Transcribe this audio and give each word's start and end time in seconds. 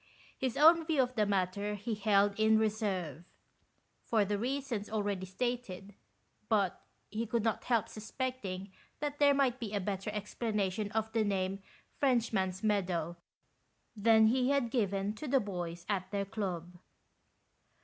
His 0.35 0.57
own 0.57 0.83
view 0.83 1.03
of 1.03 1.13
the 1.13 1.27
matter 1.27 1.75
he 1.75 1.93
held 1.93 2.39
in 2.39 2.57
reserve, 2.57 3.23
for 4.03 4.25
the 4.25 4.39
reasons 4.39 4.89
already 4.89 5.27
stated, 5.27 5.93
but 6.49 6.81
he 7.11 7.27
could 7.27 7.43
not 7.43 7.65
help 7.65 7.87
suspecting 7.87 8.73
that 8.99 9.19
there 9.19 9.35
might 9.35 9.59
be 9.59 9.75
a 9.75 9.79
better 9.79 10.09
explanation 10.09 10.91
of 10.93 11.11
the 11.11 11.23
name" 11.23 11.61
Frenchman's 11.99 12.63
Meadow" 12.63 13.15
than 13.95 14.25
he 14.25 14.49
had 14.49 14.71
given 14.71 15.13
to 15.13 15.27
the 15.27 15.39
boys 15.39 15.85
at 15.87 16.09
their 16.09 16.25
club. 16.25 16.79